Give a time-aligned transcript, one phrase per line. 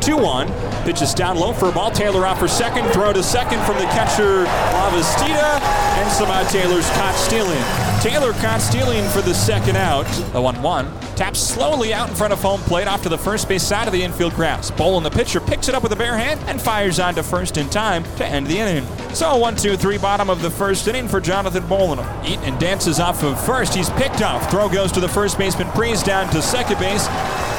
[0.00, 0.84] 2-1.
[0.84, 1.90] Pitches down low for a ball.
[1.90, 2.88] Taylor out for second.
[2.90, 5.60] Throw to second from the catcher Lavastida.
[6.00, 7.62] And somehow Taylor's caught stealing.
[8.00, 10.06] Taylor caught stealing for the second out.
[10.32, 11.14] The 1-1.
[11.16, 13.92] Taps slowly out in front of home plate off to the first base side of
[13.92, 14.70] the infield grass.
[14.70, 17.56] Bowlan, the pitcher, picks it up with a bare hand and fires on to first
[17.56, 18.86] in time to end the inning.
[19.12, 21.98] So 1 2 3, bottom of the first inning for Jonathan Bowlan.
[22.24, 23.74] Eaton dances off of first.
[23.74, 24.50] He's picked off.
[24.50, 25.68] Throw goes to the first baseman.
[25.68, 27.06] Prees down to second base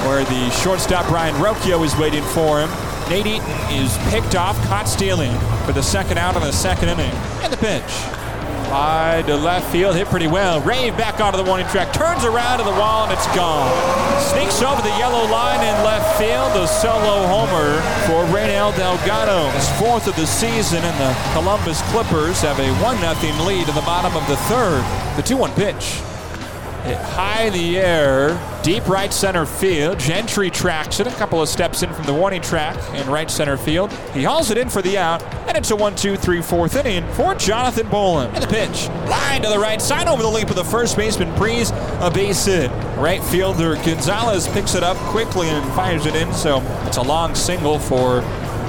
[0.07, 2.69] where the shortstop Brayan Rocchio is waiting for him.
[3.09, 7.11] Nate Eaton is picked off, caught stealing for the second out of the second inning.
[7.43, 8.20] And the pitch.
[8.71, 10.61] High to left field, hit pretty well.
[10.61, 13.67] Rave back onto the warning track, turns around to the wall, and it's gone.
[14.31, 16.55] Sneaks over the yellow line in left field.
[16.55, 17.75] A solo homer
[18.07, 19.49] for Reynel Delgado.
[19.51, 23.75] His fourth of the season, and the Columbus Clippers have a 1 0 lead in
[23.75, 24.85] the bottom of the third.
[25.17, 25.99] The 2 1 pitch.
[26.81, 29.99] High in the air, deep right center field.
[29.99, 33.55] Gentry tracks it a couple of steps in from the warning track in right center
[33.55, 33.91] field.
[34.13, 37.07] He hauls it in for the out, and it's a 1 2 3 4th inning
[37.13, 38.33] for Jonathan Bowlan.
[38.33, 38.87] And the pitch.
[39.07, 42.45] Line to the right side over the leap of the first baseman, Prees, a base
[42.45, 42.71] hit.
[42.97, 47.35] Right fielder Gonzalez picks it up quickly and fires it in, so it's a long
[47.35, 48.21] single for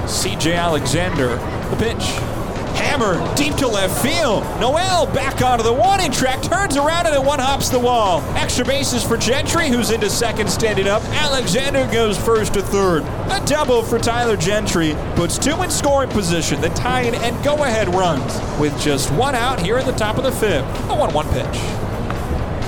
[0.04, 1.36] CJ Alexander.
[1.70, 2.31] The pitch.
[2.74, 4.42] Hammer deep to left field.
[4.60, 8.20] Noel back onto the warning track, turns around and it one hops the wall.
[8.36, 11.02] Extra bases for Gentry, who's into second standing up.
[11.10, 13.02] Alexander goes first to third.
[13.30, 16.60] A double for Tyler Gentry puts two in scoring position.
[16.60, 20.24] The tying and go ahead runs with just one out here at the top of
[20.24, 20.64] the fifth.
[20.90, 21.91] A 1 1 pitch.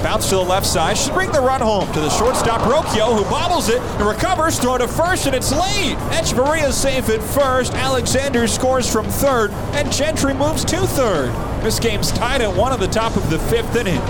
[0.04, 0.98] Bounce to the left side.
[0.98, 4.58] Should bring the run home to the shortstop Rocchio, who bobbles it and recovers.
[4.58, 5.96] Throw to first, and it's late.
[6.12, 7.72] Echeverria safe at first.
[7.72, 11.32] Alexander scores from third, and Gentry moves to third.
[11.64, 14.02] This game's tied at one at the top of the fifth inning.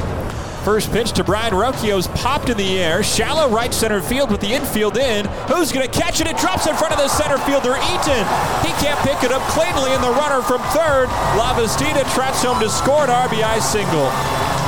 [0.64, 3.05] First pitch to Brayan Rocchio's popped in the air.
[3.05, 5.27] Shallow right center field with the infield in.
[5.47, 6.27] Who's going to catch it?
[6.27, 8.27] It drops in front of the center fielder, Eaton.
[8.67, 11.06] He can't pick it up cleanly, and the runner from third,
[11.39, 14.11] Lavastida, trots home to score an RBI single.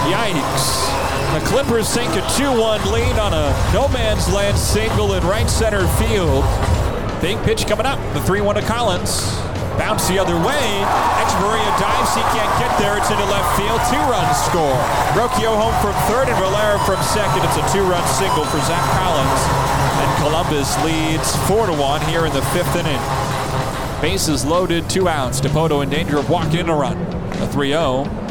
[0.07, 1.16] Yikes.
[1.35, 5.87] The Clippers sink a 2-1 lead on a no man's land single in right center
[5.99, 6.45] field.
[7.21, 7.99] Big pitch coming up.
[8.15, 9.37] The 3-1 to Collins.
[9.77, 10.65] Bounce the other way.
[11.21, 12.15] Echeverria dives.
[12.17, 12.97] He can't get there.
[12.97, 13.81] It's into left field.
[13.93, 14.77] Two runs score.
[15.13, 17.45] Rocchio home from third and Valera from second.
[17.45, 19.43] It's a two-run single for Zack Collins.
[20.01, 23.01] And Columbus leads 4-1 here in the fifth inning.
[24.01, 25.41] Bases loaded, two outs.
[25.41, 26.97] Dipoto in danger of walking in a run.
[26.97, 28.26] A 3-0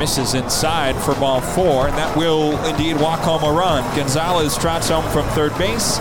[0.00, 3.84] misses inside for ball four, and that will indeed walk home a run.
[3.92, 6.00] Gonzalez trots home from third base.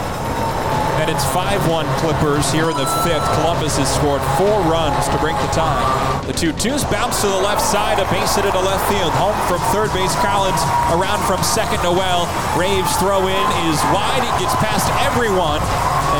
[1.03, 3.23] And it's 5-1 Clippers here in the fifth.
[3.39, 5.83] Columbus has scored four runs to break the tie.
[6.27, 9.11] The 2-2s bounce to the left side, a base hit into left field.
[9.19, 10.59] Home from third base, Collins
[10.95, 12.27] around from second, Noel.
[12.55, 14.23] Raves throw in is wide.
[14.23, 15.59] It gets past everyone.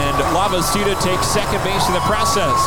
[0.04, 2.60] And Lavastida takes second base in the process.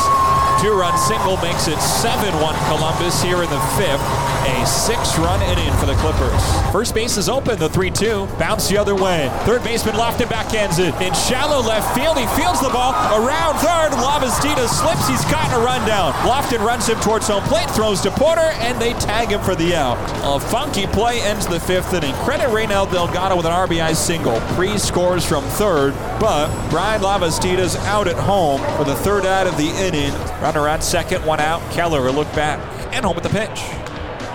[0.61, 2.33] Two-run single makes it 7-1
[2.69, 4.05] Columbus here in the fifth.
[4.45, 6.43] A six-run inning for the Clippers.
[6.73, 8.39] First base is open, the 3-2.
[8.41, 9.31] Bounce the other way.
[9.45, 10.93] Third baseman Loftin backhands it.
[11.01, 12.93] In shallow left field, he fields the ball.
[13.15, 15.07] Around third, Lavastida slips.
[15.07, 16.11] He's caught in a rundown.
[16.27, 19.77] Loftin runs him towards home plate, throws to Porter, and they tag him for the
[19.77, 19.97] out.
[20.25, 22.15] A funky play ends the fifth inning.
[22.25, 24.41] Credit Reynel Delgado with an RBI single.
[24.57, 29.57] Pre scores from third, but Bryan Lavastida's out at home for the third out of
[29.57, 30.13] the inning.
[30.43, 31.63] Runner on second, one out.
[31.71, 32.59] Keller a look back
[32.93, 33.82] and home with the pitch.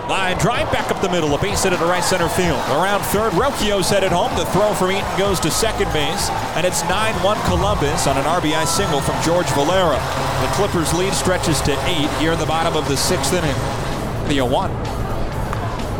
[0.08, 2.64] Line drive back up the middle, a base hit at the right center field.
[2.72, 4.32] Around third, Rocchio's headed home.
[4.40, 8.66] The throw from Eaton goes to second base, and it's 9-1 Columbus on an RBI
[8.68, 10.00] single from George Valera.
[10.40, 13.56] The Clippers' lead stretches to eight here in the bottom of the sixth inning.
[14.32, 14.72] The 0-1.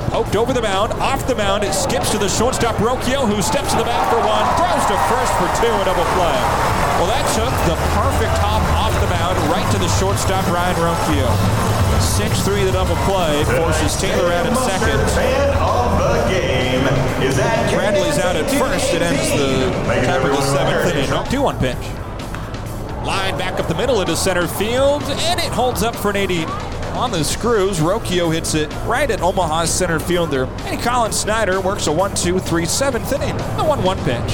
[0.08, 3.72] Poked over the mound, off the mound, it skips to the shortstop Rocchio, who steps
[3.72, 6.38] to the bat for one, throws to first for two, a double play.
[6.96, 8.57] Well, that took the perfect mound
[9.68, 11.28] right to the shortstop Ryan Rocchio.
[12.00, 15.00] 6-3 the double play forces Taylor out at second.
[17.74, 18.94] Bradley's out at first.
[18.94, 19.72] It ends the
[20.06, 21.10] top of the seventh inning.
[21.10, 23.06] 2-1 pitch.
[23.06, 26.46] Line back up the middle into center field, and it holds up for an 80
[26.96, 30.46] On the screws, Rocchio hits it right at Omaha's center fielder.
[30.66, 33.38] And Collin Snider works a 1-2-3 7th inning.
[33.38, 34.34] The 1-1 pitch.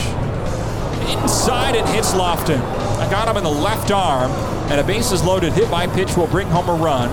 [1.12, 2.62] Inside it hits Loftin.
[2.62, 4.32] I got him in the left arm,
[4.72, 7.10] and a bases loaded hit by pitch will bring home a run.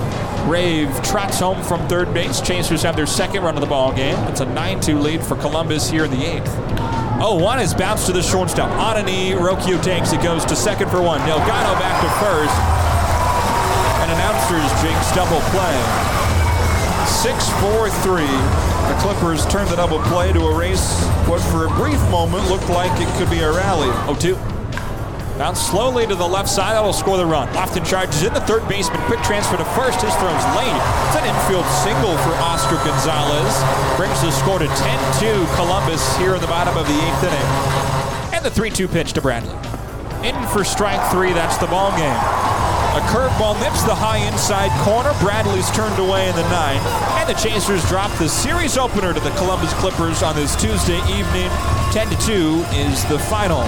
[0.49, 2.41] Rave trots home from third base.
[2.41, 4.17] Chasers have their second run of the ball game.
[4.29, 6.50] It's a 9-2 lead for Columbus here in the eighth.
[7.23, 8.70] Oh, one is bounced to the shortstop.
[8.70, 11.20] On a knee, Rocchio takes it, goes to second for one.
[11.26, 12.56] Delgado back to first.
[14.00, 15.76] And announcers jinx double play.
[17.20, 18.25] 6-4-3.
[18.88, 22.91] The Clippers turned the double play to erase what for a brief moment looked like
[22.99, 23.88] it could be a rally.
[24.08, 24.60] 0-2.
[25.41, 26.77] Bounce slowly to the left side.
[26.77, 27.49] That'll score the run.
[27.55, 29.01] Loftin charges in the third baseman.
[29.09, 29.97] Quick transfer to first.
[30.05, 30.69] His throw's late.
[31.09, 33.49] It's an infield single for Oscar Gonzalez.
[33.97, 38.37] Brings the score to 10-2 Columbus here in the bottom of the eighth inning.
[38.37, 39.57] And the 3-2 pitch to Bradley.
[40.29, 41.33] In for strike three.
[41.33, 42.21] That's the ball game.
[42.93, 45.17] A curveball nips the high inside corner.
[45.25, 46.85] Bradley's turned away in the ninth.
[47.17, 51.49] And the Chasers drop the series opener to the Columbus Clippers on this Tuesday evening.
[51.97, 53.65] 10 2 is the final.